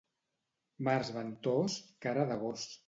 [0.89, 2.69] Març ventós, cara de gos.